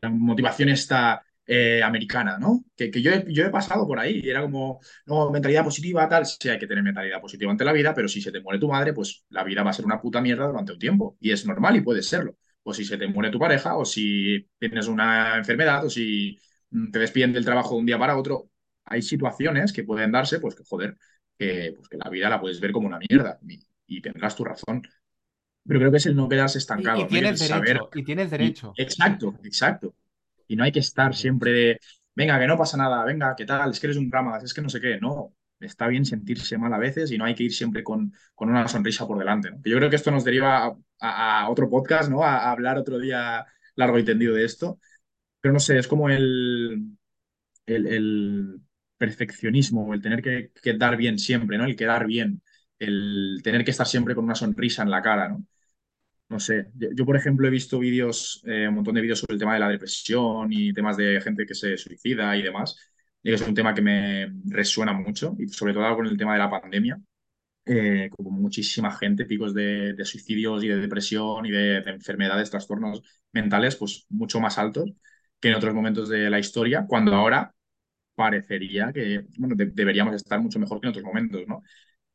[0.02, 2.64] la motivación esta eh, americana, ¿no?
[2.76, 6.08] Que, que yo, he, yo he pasado por ahí y era como, no, mentalidad positiva,
[6.08, 8.60] tal, sí hay que tener mentalidad positiva ante la vida, pero si se te muere
[8.60, 11.16] tu madre, pues la vida va a ser una puta mierda durante un tiempo.
[11.20, 12.36] Y es normal y puede serlo.
[12.62, 16.38] O si se te muere tu pareja, o si tienes una enfermedad, o si
[16.70, 18.50] mm, te despiden del trabajo de un día para otro.
[18.84, 20.96] Hay situaciones que pueden darse, pues que joder,
[21.38, 24.44] que, pues, que la vida la puedes ver como una mierda y, y tendrás tu
[24.44, 24.82] razón.
[25.64, 27.18] Pero creo que es el no quedarse y estancado, ¿no?
[27.18, 28.72] Y tienes saber derecho, y tienes y, derecho.
[28.76, 29.94] exacto, exacto.
[30.52, 31.80] Y no hay que estar siempre de,
[32.14, 33.70] venga, que no pasa nada, venga, ¿qué tal?
[33.70, 34.98] Es que eres un drama, es que no sé qué.
[35.00, 38.50] No, está bien sentirse mal a veces y no hay que ir siempre con, con
[38.50, 39.58] una sonrisa por delante, ¿no?
[39.64, 42.22] Yo creo que esto nos deriva a, a- a otro podcast, ¿no?
[42.24, 44.78] A, a hablar otro día largo y tendido de esto.
[45.40, 46.96] Pero no sé, es como el,
[47.66, 48.60] el, el
[48.96, 51.64] perfeccionismo, el tener que, que dar bien siempre, ¿no?
[51.64, 52.42] El quedar bien,
[52.78, 55.44] el tener que estar siempre con una sonrisa en la cara, ¿no?
[56.32, 59.38] No sé, yo, por ejemplo he visto vídeos, eh, un montón de vídeos sobre el
[59.40, 62.74] tema de la depresión y temas de gente que se suicida y demás,
[63.22, 66.38] y es un tema que me resuena mucho, y sobre todo con el tema de
[66.38, 66.98] la pandemia,
[67.66, 73.02] eh, como muchísima gente, picos de, suicidios y de depresión y de, de enfermedades, trastornos
[73.32, 74.92] mentales, pues mucho más altos
[75.40, 77.54] que en otros momentos de la historia, cuando ahora
[78.14, 81.62] parecería que bueno, de- deberíamos estar mucho mejor que en otros momentos, ¿no?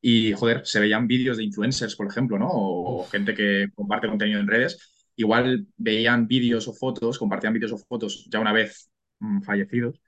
[0.02, 2.48] Y, joder, se veían vídeos de influencers, por ejemplo, ¿no?
[2.50, 3.12] O, Uf.
[3.12, 5.10] gente que comparte contenido en redes.
[5.16, 10.00] Igual veían vídeos o fotos, compartían vídeos o fotos ya una vez mm, fallecidos,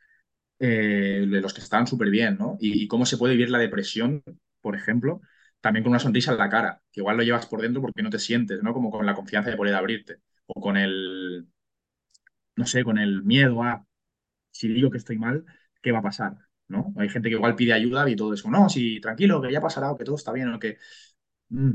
[0.60, 2.58] eh, de los que estaban súper bien, ¿no?
[2.60, 4.24] Y, y cómo se puede vivir la depresión,
[4.62, 5.22] por ejemplo,
[5.62, 8.10] también con una sonrisa en la cara, que igual lo llevas por dentro porque no
[8.10, 8.74] te sientes, ¿no?
[8.74, 11.48] Como con la confianza de poder abrirte, o con el,
[12.56, 13.86] no sé, con el miedo a,
[14.52, 15.46] si digo que estoy mal,
[15.84, 16.38] ¿qué va a pasar?
[16.70, 16.94] ¿No?
[16.98, 19.92] Hay gente que igual pide ayuda y todo eso, no, sí, tranquilo, que ya pasará,
[19.92, 20.78] o que todo está bien, o que...
[21.50, 21.72] mm,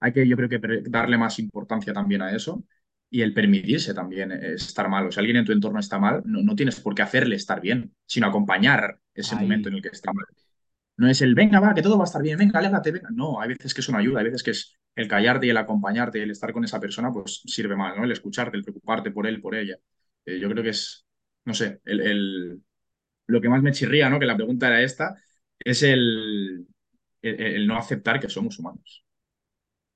[0.00, 2.64] hay que, yo creo que darle más importancia también a eso
[3.10, 5.06] y el permitirse también estar mal.
[5.06, 7.60] O si alguien en tu entorno está mal, no, no tienes por qué hacerle estar
[7.60, 10.24] bien, sino acompañar ese momento en el que está mal.
[10.96, 13.08] No es el, venga, va, que todo va a estar bien, venga, alégrate, venga.
[13.12, 15.56] No, hay veces que eso no ayuda, hay veces que es el callarte y el
[15.58, 18.04] acompañarte y el estar con esa persona, pues sirve más, ¿no?
[18.04, 19.76] El escucharte, el preocuparte por él, por ella.
[20.26, 21.06] Eh, yo creo que es,
[21.46, 22.62] no sé, el, el-
[23.30, 24.18] lo que más me chirría, ¿no?
[24.20, 25.16] Que la pregunta era esta,
[25.58, 26.66] es el,
[27.22, 29.04] el, el no aceptar que somos humanos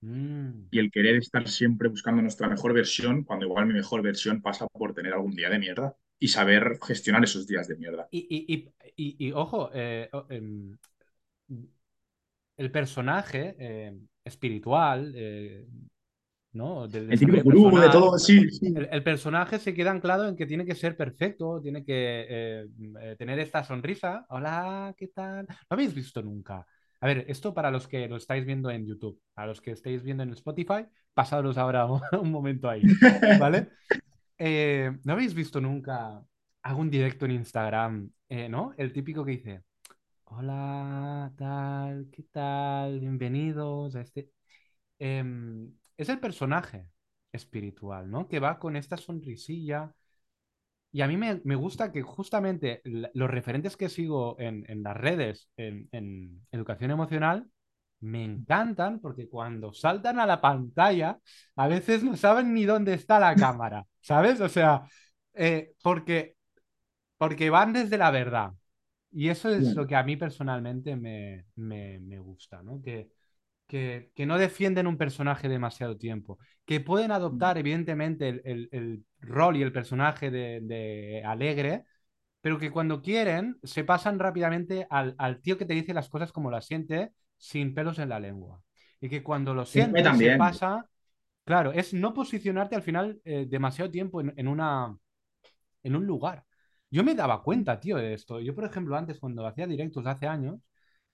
[0.04, 0.68] Mm.
[0.70, 4.66] y el querer estar siempre buscando nuestra mejor versión, cuando igual mi mejor versión pasa
[4.66, 8.08] por tener algún día de mierda y saber gestionar esos días de mierda.
[8.10, 10.76] Y, y, y, ojo, eh, em,
[12.56, 15.66] el personaje eh, espiritual, eh,
[16.54, 16.88] ¿no?
[16.88, 18.72] Del El típico desarrollo gurú de personal, todo, sí, sí.
[18.74, 22.66] el, el personaje se queda anclado en que tiene que ser perfecto, tiene que eh,
[23.00, 24.24] eh, tener esta sonrisa.
[24.28, 25.46] Hola, ¿qué tal?
[25.48, 26.66] ¿Lo habéis visto nunca?
[27.00, 30.02] A ver, esto para los que lo estáis viendo en YouTube, a los que estáis
[30.02, 32.82] viendo en Spotify, pasaros ahora un, un momento ahí,
[33.38, 33.68] ¿vale?
[34.36, 36.20] Eh, ¿no habéis visto nunca
[36.62, 38.74] algún directo en Instagram, eh, ¿no?
[38.76, 39.62] El típico que dice,
[40.24, 42.98] hola, tal, ¿qué tal?
[42.98, 44.30] Bienvenidos a este...
[45.96, 46.87] Es el personaje
[47.33, 48.28] espiritual, ¿no?
[48.28, 49.92] Que va con esta sonrisilla.
[50.92, 52.80] Y a mí me, me gusta que justamente
[53.14, 57.48] los referentes que sigo en, en las redes, en, en educación emocional,
[58.00, 61.18] me encantan porque cuando saltan a la pantalla,
[61.57, 64.40] a veces no saben ni dónde está la cámara, ¿sabes?
[64.40, 64.83] O sea,
[65.35, 66.37] eh, porque,
[67.18, 68.52] porque van desde la verdad.
[69.12, 72.83] Y eso es lo que a mí personalmente me, me, me gusta, ¿no?
[72.83, 73.11] Que,
[73.66, 79.05] que, que no defienden un personaje demasiado tiempo, que pueden adoptar evidentemente el, el- el
[79.20, 81.85] rol y el personaje de, de alegre,
[82.40, 86.33] pero que cuando quieren se pasan rápidamente al, al tío que te dice las cosas
[86.33, 88.62] como las siente, sin pelos en la lengua.
[89.00, 90.33] Y que cuando lo siente se también.
[90.33, 90.88] pasa,
[91.44, 94.96] claro, es no posicionarte al final eh, demasiado tiempo en, en una,
[95.83, 96.44] en un lugar.
[96.90, 98.40] Yo me daba cuenta, tío, de esto.
[98.40, 100.61] Yo, por ejemplo, antes, cuando hacía directos hace años,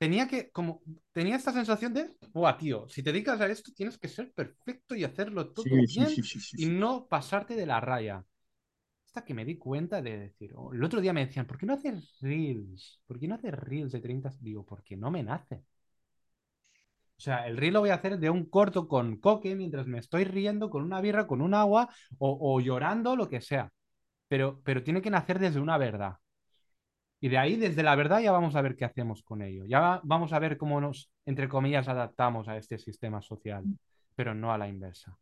[0.00, 0.80] tenía que, como,
[1.12, 4.94] tenía esta sensación de, buah, tío, si te dedicas a esto, tienes que ser perfecto
[4.94, 8.24] y hacerlo todo sí, bien sí, sí, sí, y no pasarte de la raya.
[9.06, 11.66] Hasta que me di cuenta de decir, oh, el otro día me decían, ¿por qué
[11.66, 13.00] no haces reels?
[13.06, 14.30] ¿Por qué no haces reels de 30?
[14.40, 15.64] Digo, porque no me nace.
[17.18, 19.98] O sea, el reel lo voy a hacer de un corto con coque mientras me
[19.98, 23.70] estoy riendo con una birra, con un agua o, o llorando, lo que sea.
[24.28, 26.14] Pero, pero tiene que nacer desde una verdad.
[27.20, 29.64] Y de ahí, desde la verdad, ya vamos a ver qué hacemos con ello.
[29.66, 33.68] Ya va- vamos a ver cómo nos, entre comillas, adaptamos a este sistema social,
[34.14, 35.18] pero no a la inversa.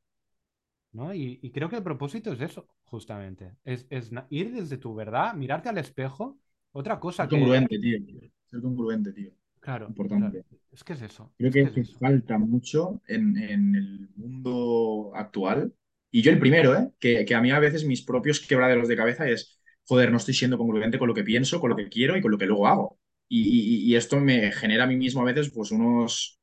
[0.92, 1.14] ¿no?
[1.14, 3.56] Y, y creo que el propósito es eso, justamente.
[3.64, 6.38] Es, es ir desde tu verdad, mirarte al espejo.
[6.72, 7.98] Otra Ser cosa que, congruente, tío.
[8.46, 9.32] Ser congruente, tío.
[9.60, 10.44] claro, claro, Importante.
[10.70, 14.08] es que es eso, Creo es que que, es que falta mucho en, en el
[14.16, 15.74] mundo actual.
[16.10, 16.90] Y yo el primero, ¿eh?
[16.98, 19.57] Que, que a mí a veces mis propios quebraderos de cabeza es,
[19.88, 22.30] joder, no estoy siendo congruente con lo que pienso, con lo que quiero y con
[22.32, 23.00] lo que luego hago.
[23.28, 23.42] Y,
[23.88, 26.40] y- y esto me genera a mí mismo a veces pues unos,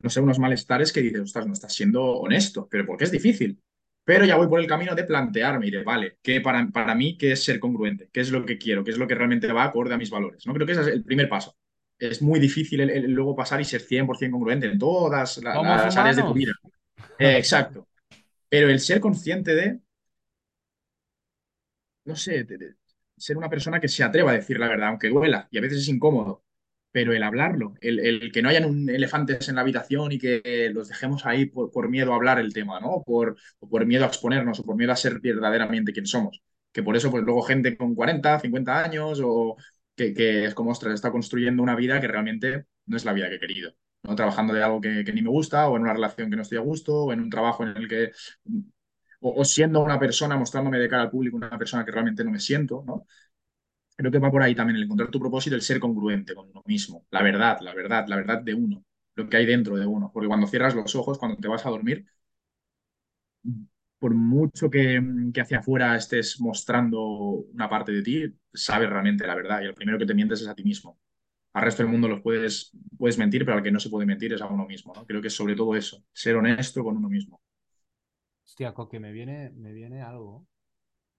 [0.00, 3.60] no sé, unos malestares que dices, ostras, no estás siendo honesto, pero porque es difícil.
[4.04, 7.16] Pero ya voy por el camino de plantearme y de, vale, ¿qué para, para mí
[7.16, 8.08] qué es ser congruente?
[8.12, 8.82] ¿Qué es lo que quiero?
[8.84, 10.44] ¿Qué es lo que realmente va acorde a mis valores?
[10.46, 10.54] ¿no?
[10.54, 11.56] Creo que ese es el primer paso.
[11.98, 15.84] Es muy difícil el, el luego pasar y ser 100% congruente en todas la- ¿Somos
[15.84, 16.52] las áreas de tu vida.
[16.62, 16.72] humanos?
[17.18, 17.88] Eh, exacto.
[18.48, 19.80] Pero el ser consciente de,
[22.04, 22.46] no sé,
[23.16, 25.78] ser una persona que se atreva a decir la verdad, aunque duela y a veces
[25.78, 26.44] es incómodo,
[26.90, 30.70] pero el hablarlo, el, el que no hayan un elefantes en la habitación y que
[30.74, 33.02] los dejemos ahí por, por miedo a hablar el tema, ¿no?
[33.04, 36.42] Por, o por miedo a exponernos o por miedo a ser verdaderamente quien somos.
[36.72, 39.56] Que por eso, pues luego gente con 40, 50 años o
[39.96, 43.28] que, que es como, ostras, está construyendo una vida que realmente no es la vida
[43.28, 43.74] que he querido.
[44.02, 44.14] ¿no?
[44.16, 46.58] Trabajando de algo que, que ni me gusta o en una relación que no estoy
[46.58, 48.12] a gusto o en un trabajo en el que
[49.22, 52.40] o, siendo una persona, mostrándome de cara al público, una persona que realmente no me
[52.40, 53.06] siento, ¿no?
[53.96, 56.62] Creo que va por ahí también el encontrar tu propósito, el ser congruente con uno
[56.66, 58.84] mismo, la verdad, la verdad, la verdad de uno,
[59.16, 60.10] lo que hay dentro de uno.
[60.12, 62.06] Porque cuando cierras los ojos, cuando te vas a dormir,
[63.98, 65.00] por mucho que,
[65.32, 69.74] que hacia afuera estés mostrando una parte de ti, sabes realmente la verdad y el
[69.74, 70.98] primero que te mientes es a ti mismo.
[71.54, 74.34] Al resto del mundo los puedes, puedes mentir, pero al que no se puede mentir
[74.34, 75.06] es a uno mismo, ¿no?
[75.06, 77.41] Creo que es sobre todo eso, ser honesto con uno mismo.
[78.52, 80.46] Hostia, Coque, me viene, me viene algo.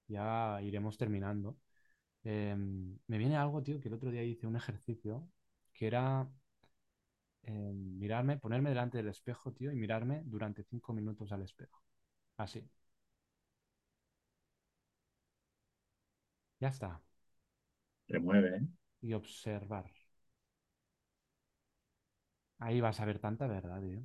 [0.08, 1.58] Ya iremos terminando.
[2.24, 5.30] Em, me viene algo, tío, que el otro día hice un ejercicio
[5.74, 6.28] que era
[7.43, 11.82] eh, mirarme, ponerme delante del espejo, tío, y mirarme durante cinco minutos al espejo.
[12.38, 12.63] Así.
[16.60, 17.02] Ya está.
[18.08, 18.62] Remueve, ¿eh?
[19.02, 19.91] Y observar.
[22.58, 24.02] Ahí vas a ver tanta verdad, tío.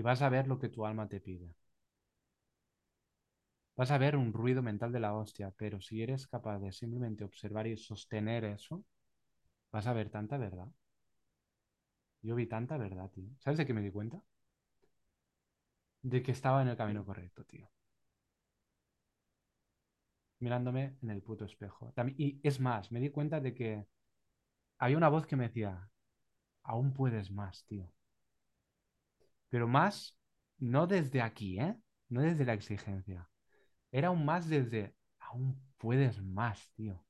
[0.00, 1.54] Y vas a ver lo que tu alma te pide.
[3.78, 7.24] Vas a ver un ruido mental de la hostia, pero si eres capaz de simplemente
[7.24, 8.84] observar y sostener eso,
[9.72, 10.68] vas a ver tanta verdad.
[12.22, 13.28] Yo vi tanta verdad, tío.
[13.40, 14.22] ¿Sabes de qué me di cuenta?
[16.02, 17.70] De que estaba en el camino correcto, tío.
[20.40, 21.94] Mirándome en el puto espejo.
[22.16, 23.86] Y es más, me di cuenta de que
[24.78, 25.90] había una voz que me decía,
[26.64, 27.92] aún puedes más, tío.
[29.50, 30.16] Pero más,
[30.58, 31.76] no desde aquí, ¿eh?
[32.08, 33.28] No desde la exigencia.
[33.92, 37.04] Era un más desde, aún puedes más, tío.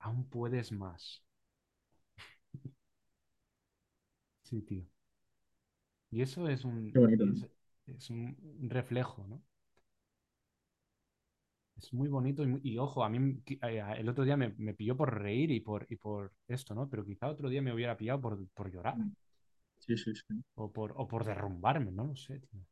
[0.00, 1.22] Aún puedes más.
[4.42, 4.86] Sí, tío.
[6.12, 6.96] Y eso es un,
[7.32, 7.46] es,
[7.86, 8.36] es un
[8.70, 9.42] reflejo, ¿no?
[11.76, 15.20] Es muy bonito y, ojo, a mí eh, el otro día me, me pilló por
[15.20, 16.88] reír y por, y por esto, ¿no?
[16.88, 19.00] Pero quizá otro día me hubiera pillado por, por llorar
[19.86, 20.42] Sí, sí, sí.
[20.62, 22.62] o por, o por derrumbarme, no lo sé, tío.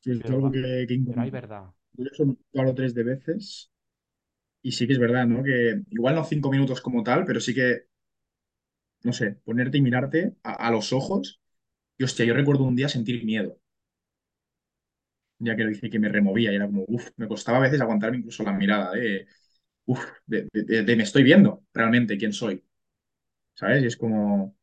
[0.00, 1.72] Sí, es Pero, algo que, que pero hay verdad.
[1.94, 3.70] Yo eso lo hablo tres de veces
[4.62, 5.42] y sí que es verdad, ¿no?
[5.44, 7.86] Que igual no cinco minutos como tal, pero sí que,
[9.04, 11.40] no sé, ponerte y mirarte a, a los ojos.
[11.98, 13.58] Y hostia, yo recuerdo un día sentir miedo,
[15.38, 17.80] ya que lo hice que me removía y era como, uff, me costaba a veces
[17.80, 19.26] aguantarme incluso la mirada de,
[19.86, 22.64] uff, de, de- de- de me estoy viendo realmente quién soy,
[23.54, 23.84] ¿sabes?
[23.84, 24.56] Y es como,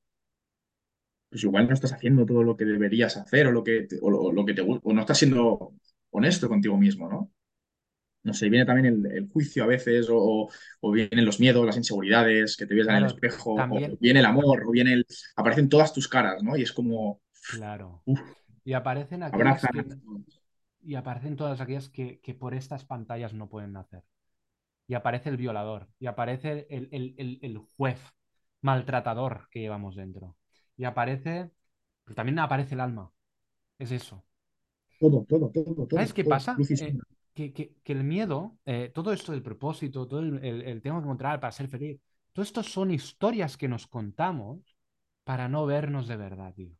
[1.31, 4.11] pues igual no estás haciendo todo lo que deberías hacer o lo que, te- o
[4.11, 5.73] lo, o lo que te gusta, o no estás siendo
[6.11, 7.33] honesto contigo mismo, ¿no?
[8.23, 10.49] No sé, viene también el, el juicio a veces, o, o-
[10.81, 14.19] o vienen los miedos, las inseguridades que te ves en el espejo, o también, viene
[14.19, 15.07] el amor, o viene el...
[15.35, 16.55] Aparecen todas tus caras, ¿no?
[16.57, 18.05] Y es como, claro.
[18.63, 19.95] Y aparecen aquellas que,
[20.83, 24.03] y aparecen todas aquellas que, que por estas pantallas no pueden nacer.
[24.87, 27.99] Y aparece el violador, y aparece el, el- el- el juez
[28.61, 30.37] maltratador que llevamos dentro.
[30.77, 31.51] Y aparece,
[32.03, 33.11] pero también aparece el alma.
[33.79, 34.25] Es eso.
[34.99, 36.53] Todo, todo, todo, ¿Sabes todo, qué todo, pasa?
[36.77, 36.97] Eh,
[37.35, 40.97] que, que- que el miedo, eh, todo esto del propósito, todo el, el, el tengo
[40.99, 41.99] que encontrar para ser feliz,
[42.33, 44.59] todo esto son historias que nos contamos
[45.23, 46.75] para no vernos de verdad, tío.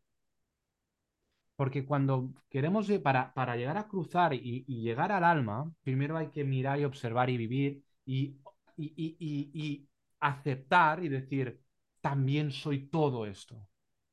[1.60, 2.14] Porque cuando
[2.54, 6.44] queremos, lle- para, para llegar a cruzar y, y llegar al alma, primero hay que
[6.44, 8.36] mirar y observar y vivir y-
[8.78, 9.88] y- y
[10.20, 11.62] aceptar y decir,
[12.02, 13.56] también soy todo esto.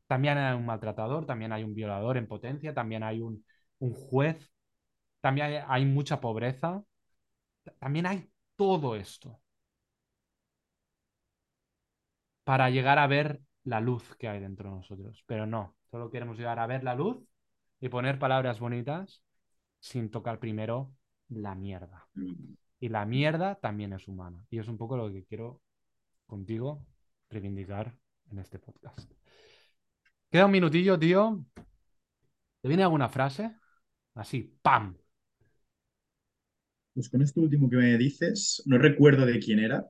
[0.09, 3.45] También hay un maltratador, también hay un violador en potencia, también hay un,
[3.79, 4.51] un juez,
[5.21, 6.83] también hay, hay mucha pobreza,
[7.81, 9.41] también hay todo esto
[12.45, 15.23] para llegar a ver la luz que hay dentro de nosotros.
[15.27, 17.19] Pero no, solo queremos llegar a ver la luz
[17.81, 19.23] y poner palabras bonitas
[19.81, 20.93] sin tocar primero
[21.29, 22.09] la mierda.
[22.81, 24.45] Y la mierda también es humana.
[24.51, 25.61] Y es un poco lo que quiero
[26.27, 26.87] contigo
[27.31, 27.95] reivindicar
[28.31, 29.13] en este podcast.
[30.31, 31.45] Queda un minutillo, tío.
[32.61, 33.57] ¿Te viene alguna frase?
[34.15, 34.97] Así, ¡pam!
[36.93, 39.89] Pues con esto último que me dices, no recuerdo de quién era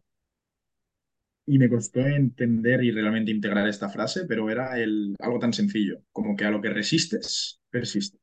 [1.47, 6.03] y me costó entender y realmente integrar esta frase, pero era el, algo tan sencillo
[6.13, 8.19] como que a lo que resistes, persiste.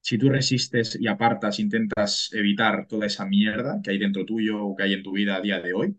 [0.00, 4.74] Si tú resistes y apartas, intentas evitar toda esa mierda que hay dentro tuyo o
[4.76, 5.96] que hay en tu vida a día de hoy,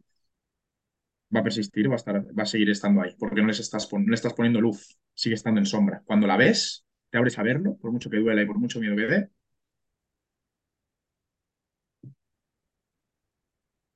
[1.35, 3.91] va a persistir, va a estar, va a seguir estando ahí, porque no les estás,
[3.91, 6.01] no le estás poniendo luz, sigue estando en sombra.
[6.05, 8.95] Cuando la ves, te abres a verlo, por mucho que duela y por mucho miedo
[8.95, 9.29] que dé,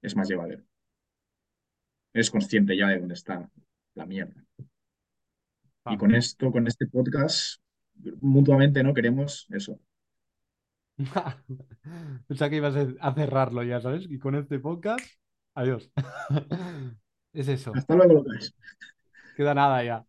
[0.02, 0.64] es más llevadero.
[2.14, 3.50] Eres consciente ya de dónde está
[3.96, 4.44] la mierda.
[5.86, 7.62] Y con esto, con este podcast,
[8.22, 8.94] mutuamente, ¿no?
[8.94, 9.80] Queremos eso.
[12.28, 14.06] Pensaba que ibas a cerrarlo ya, ¿sabes?
[14.10, 15.06] Y con este podcast,
[15.56, 15.92] adiós.
[17.34, 17.72] Es eso.
[17.74, 18.54] Hasta luego, Lucas.
[19.36, 20.06] Queda nada ya.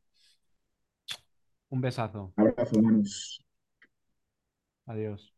[1.70, 2.32] Un besazo.
[2.36, 3.40] Abrazo, hermanos.
[4.86, 5.31] Adiós.